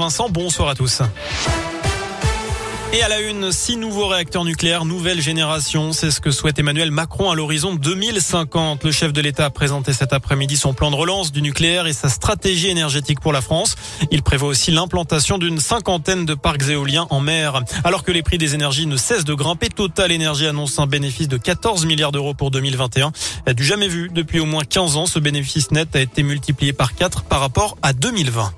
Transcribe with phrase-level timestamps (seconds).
[0.00, 1.02] Vincent, bonsoir à tous.
[2.92, 5.92] Et à la une, six nouveaux réacteurs nucléaires, nouvelle génération.
[5.92, 8.84] C'est ce que souhaite Emmanuel Macron à l'horizon 2050.
[8.84, 11.92] Le chef de l'État a présenté cet après-midi son plan de relance du nucléaire et
[11.92, 13.74] sa stratégie énergétique pour la France.
[14.12, 17.64] Il prévoit aussi l'implantation d'une cinquantaine de parcs éoliens en mer.
[17.82, 21.26] Alors que les prix des énergies ne cessent de grimper, Total Énergie annonce un bénéfice
[21.26, 23.10] de 14 milliards d'euros pour 2021.
[23.52, 26.94] Du jamais vu depuis au moins 15 ans, ce bénéfice net a été multiplié par
[26.94, 28.52] 4 par rapport à 2020.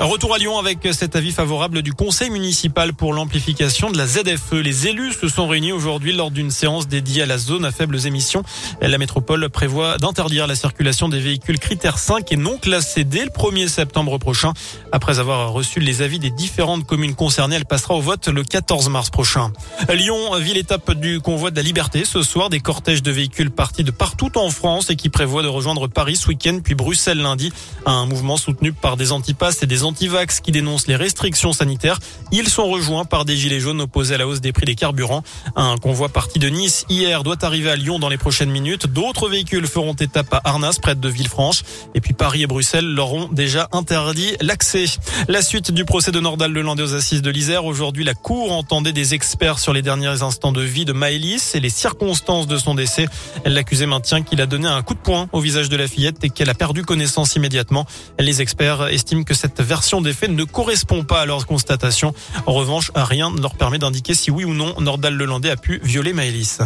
[0.00, 4.52] Retour à Lyon avec cet avis favorable du conseil municipal pour l'amplification de la ZFE.
[4.52, 8.06] Les élus se sont réunis aujourd'hui lors d'une séance dédiée à la zone à faibles
[8.06, 8.44] émissions.
[8.80, 13.30] La métropole prévoit d'interdire la circulation des véhicules critères 5 et non classés dès le
[13.30, 14.52] 1er septembre prochain.
[14.92, 18.90] Après avoir reçu les avis des différentes communes concernées, elle passera au vote le 14
[18.90, 19.52] mars prochain.
[19.92, 22.04] Lyon, ville étape du convoi de la liberté.
[22.04, 25.48] Ce soir, des cortèges de véhicules partis de partout en France et qui prévoient de
[25.48, 27.52] rejoindre Paris ce week-end puis Bruxelles lundi.
[27.84, 31.98] Un mouvement soutenu par des antipasses et des antivax qui dénoncent les restrictions sanitaires.
[32.30, 35.22] Ils sont rejoints par des gilets jaunes opposés à la hausse des prix des carburants.
[35.56, 38.86] Un convoi parti de Nice hier doit arriver à Lyon dans les prochaines minutes.
[38.86, 41.62] D'autres véhicules feront étape à Arnas, près de Villefranche.
[41.94, 44.84] Et puis Paris et Bruxelles leur ont déjà interdit l'accès.
[45.28, 47.64] La suite du procès de Nordal Lelandais aux assises de l'Isère.
[47.64, 51.60] Aujourd'hui, la Cour entendait des experts sur les derniers instants de vie de Maëlys et
[51.60, 53.06] les circonstances de son décès.
[53.44, 56.30] L'accusé maintient qu'il a donné un coup de poing au visage de la fillette et
[56.30, 57.86] qu'elle a perdu connaissance immédiatement.
[58.18, 62.12] Les experts estiment que cette version version des faits ne correspond pas à leur constatation.
[62.46, 65.78] En revanche, rien ne leur permet d'indiquer si oui ou non Nordal Lelandais a pu
[65.84, 66.58] violer Maëlys.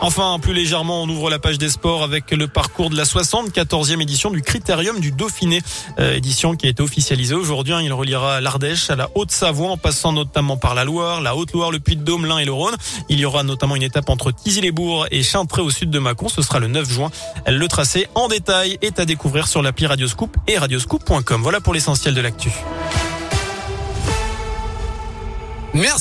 [0.00, 4.00] Enfin, plus légèrement, on ouvre la page des sports avec le parcours de la 74e
[4.00, 5.62] édition du Critérium du Dauphiné,
[5.98, 7.74] euh, édition qui a été officialisée aujourd'hui.
[7.82, 11.80] Il reliera l'Ardèche à la Haute-Savoie en passant notamment par la Loire, la Haute-Loire, le
[11.80, 12.76] Puy-de-Dôme, l'Ain et le Rhône.
[13.08, 16.28] Il y aura notamment une étape entre Tizy-les-Bourgs et Chintré au sud de Mâcon.
[16.28, 17.10] Ce sera le 9 juin.
[17.46, 21.40] Le tracé en détail est à découvrir sur l'appli Radioscoop et radioscoop.com.
[21.42, 22.50] Voilà pour l'essentiel de l'actu.
[25.74, 25.94] Merci.